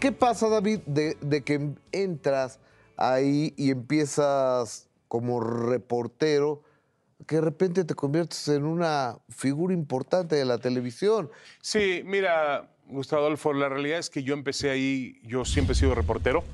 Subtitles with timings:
[0.00, 2.60] ¿Qué pasa, David, de, de que entras
[2.96, 6.62] ahí y empiezas como reportero,
[7.26, 11.30] que de repente te conviertes en una figura importante de la televisión?
[11.60, 15.94] Sí, mira, Gustavo Adolfo, la realidad es que yo empecé ahí, yo siempre he sido
[15.96, 16.44] reportero,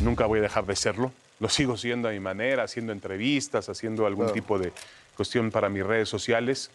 [0.00, 1.12] nunca voy a dejar de serlo.
[1.40, 4.34] Lo sigo siendo a mi manera, haciendo entrevistas, haciendo algún Claro.
[4.34, 4.72] tipo de
[5.16, 6.70] cuestión para mis redes sociales.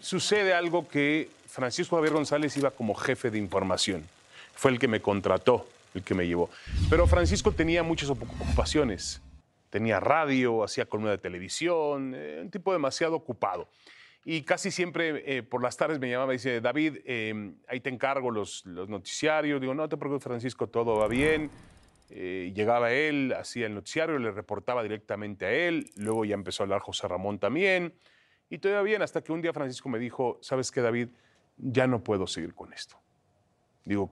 [0.00, 4.04] Sucede algo que Francisco Javier González iba como jefe de información.
[4.58, 6.50] Fue el que me contrató, el que me llevó.
[6.90, 9.22] Pero Francisco tenía muchas ocu- ocupaciones.
[9.70, 13.68] Tenía radio, hacía columna de televisión, eh, un tipo demasiado ocupado.
[14.24, 17.88] Y casi siempre eh, por las tardes me llamaba y dice, David, eh, ahí te
[17.88, 19.60] encargo los, los noticiarios.
[19.60, 21.50] Digo, no te preocupes, Francisco, todo va bien.
[22.10, 25.88] Eh, llegaba él, hacía el noticiario, le reportaba directamente a él.
[25.96, 27.94] Luego ya empezó a hablar José Ramón también.
[28.50, 31.08] Y todo iba bien hasta que un día Francisco me dijo, ¿sabes qué, David?
[31.58, 32.98] Ya no puedo seguir con esto.
[33.84, 34.10] Digo,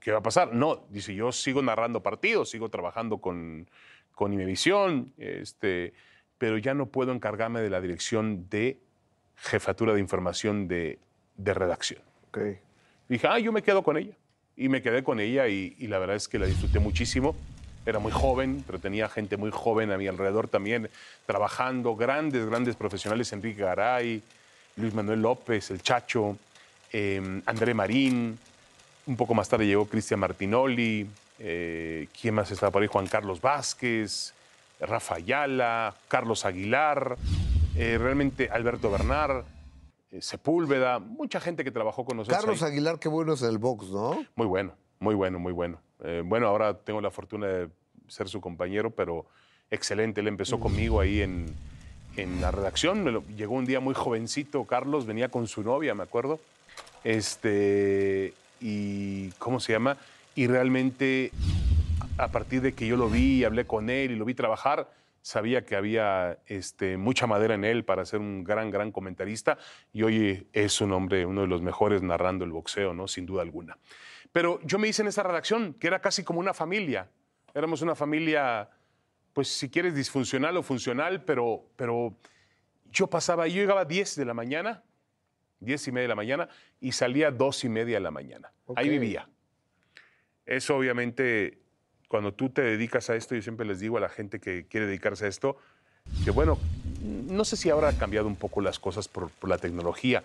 [0.00, 0.54] ¿qué va a pasar?
[0.54, 3.68] No, dice, yo sigo narrando partidos, sigo trabajando con,
[4.14, 5.92] con Imevisión, este,
[6.38, 8.78] pero ya no puedo encargarme de la dirección de
[9.36, 10.98] jefatura de información de,
[11.36, 12.02] de redacción.
[12.28, 12.38] Ok.
[13.08, 14.14] Dije, ah, yo me quedo con ella.
[14.56, 17.36] Y me quedé con ella y, y la verdad es que la disfruté muchísimo.
[17.86, 20.90] Era muy joven, pero tenía gente muy joven a mi alrededor también,
[21.24, 24.22] trabajando, grandes, grandes profesionales, Enrique Garay,
[24.76, 26.36] Luis Manuel López, el Chacho,
[26.92, 28.38] eh, André Marín,
[29.08, 32.88] un poco más tarde llegó Cristian Martinoli, eh, ¿quién más estaba por ahí?
[32.88, 34.34] Juan Carlos Vázquez,
[34.78, 37.16] Rafa Ayala, Carlos Aguilar,
[37.74, 39.44] eh, realmente Alberto Bernard,
[40.12, 42.38] eh, Sepúlveda, mucha gente que trabajó con nosotros.
[42.38, 42.72] Carlos ahí.
[42.72, 44.24] Aguilar, qué bueno es el box, ¿no?
[44.36, 45.80] Muy bueno, muy bueno, muy bueno.
[46.04, 47.68] Eh, bueno, ahora tengo la fortuna de
[48.08, 49.24] ser su compañero, pero
[49.70, 50.20] excelente.
[50.20, 51.46] Él empezó conmigo ahí en,
[52.16, 53.24] en la redacción.
[53.36, 56.38] Llegó un día muy jovencito, Carlos, venía con su novia, me acuerdo.
[57.04, 58.34] Este,
[59.48, 59.96] ¿cómo se llama?
[60.34, 61.32] Y realmente,
[62.18, 64.90] a partir de que yo lo vi, hablé con él y lo vi trabajar,
[65.22, 69.56] sabía que había este, mucha madera en él para ser un gran, gran comentarista.
[69.90, 73.08] Y hoy es un hombre, uno de los mejores narrando el boxeo, ¿no?
[73.08, 73.78] Sin duda alguna.
[74.30, 77.08] Pero yo me hice en esa redacción, que era casi como una familia.
[77.54, 78.68] Éramos una familia,
[79.32, 82.14] pues si quieres, disfuncional o funcional, pero, pero
[82.92, 84.82] yo pasaba, yo llegaba a 10 de la mañana,
[85.60, 86.48] 10 y media de la mañana,
[86.82, 88.52] y salía a 2 y media de la mañana.
[88.76, 88.90] Ahí Ok.
[88.92, 89.26] vivía.
[90.48, 91.58] Eso obviamente,
[92.08, 94.86] cuando tú te dedicas a esto, yo siempre les digo a la gente que quiere
[94.86, 95.58] dedicarse a esto,
[96.24, 96.58] que bueno,
[97.02, 100.24] no sé si ahora han cambiado un poco las cosas por, por la tecnología,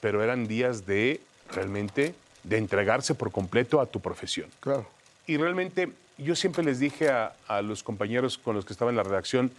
[0.00, 1.20] pero eran días de
[1.52, 4.50] realmente de entregarse por completo a tu profesión.
[4.58, 4.88] Claro.
[5.28, 8.96] Y realmente yo siempre les dije a, a los compañeros con los que estaba en
[8.96, 9.52] la redacción,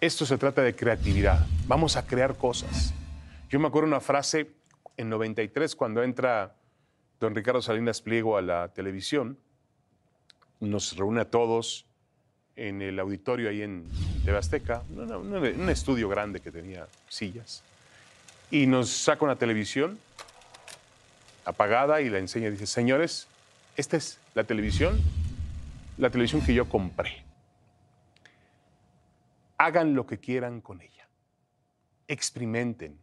[0.00, 2.94] esto se trata de creatividad, vamos a crear cosas.
[3.50, 4.52] Yo me acuerdo una frase
[4.96, 6.54] en 93 cuando entra
[7.18, 9.36] don Ricardo Salinas Pliego a la televisión,
[10.60, 11.86] nos reúne a todos
[12.56, 13.88] en el auditorio ahí en
[14.90, 17.62] un- un estudio grande que tenía sillas,
[18.50, 19.98] y nos saca una televisión
[21.44, 23.26] apagada y la enseña y dice, señores,
[23.76, 25.00] esta es la televisión,
[25.96, 27.24] la televisión que yo compré.
[29.56, 31.08] Hagan lo que quieran con ella.
[32.06, 32.98] Experimenten,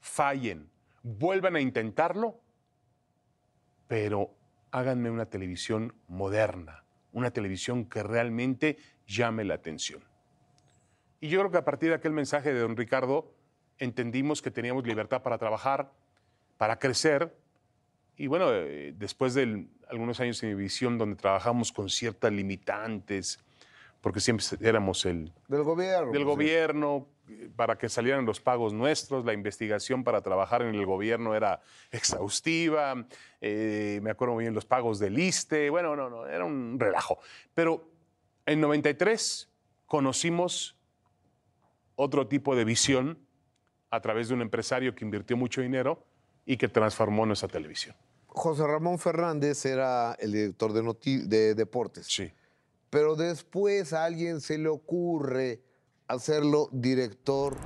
[0.00, 0.68] fallen,
[1.02, 2.38] vuelvan a intentarlo,
[3.88, 4.30] pero
[4.70, 6.81] háganme una televisión moderna,
[7.12, 10.02] una televisión que realmente llame la atención.
[11.20, 13.32] Y yo creo que a partir de aquel mensaje de don Ricardo,
[13.78, 15.92] entendimos que teníamos libertad para trabajar,
[16.56, 17.34] para crecer,
[18.16, 23.38] y bueno, eh, después de algunos años en mi visión donde trabajamos con ciertas limitantes,
[24.00, 26.12] porque siempre éramos el Del gobierno.
[26.12, 26.24] del sí.
[26.24, 27.06] gobierno,
[27.56, 31.60] para que salieran los pagos nuestros, la investigación para trabajar en el gobierno era
[31.90, 33.06] exhaustiva,
[33.40, 37.18] eh, me acuerdo muy bien los pagos del ISTE, bueno, no, no, era un relajo.
[37.54, 37.88] Pero
[38.46, 39.48] en 93
[39.86, 40.76] conocimos
[41.96, 43.18] otro tipo de visión
[43.90, 46.04] a través de un empresario que invirtió mucho dinero
[46.46, 47.94] y que transformó nuestra televisión.
[48.26, 52.06] José Ramón Fernández era el director de, de deportes.
[52.06, 52.32] Sí.
[52.88, 55.62] Pero después a alguien se le ocurre
[56.12, 57.56] hacerlo director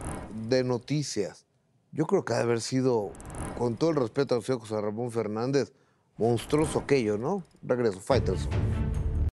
[0.49, 1.47] de noticias.
[1.93, 3.11] Yo creo que ha de haber sido,
[3.59, 5.73] con todo el respeto al señor José Ramón Fernández,
[6.17, 7.45] monstruoso aquello, ¿no?
[7.63, 8.49] Regreso, Fighters.